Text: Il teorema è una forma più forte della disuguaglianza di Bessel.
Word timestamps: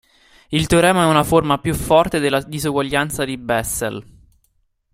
Il 0.49 0.65
teorema 0.65 1.03
è 1.03 1.05
una 1.05 1.23
forma 1.23 1.59
più 1.59 1.75
forte 1.75 2.17
della 2.17 2.41
disuguaglianza 2.41 3.23
di 3.23 3.37
Bessel. 3.37 4.03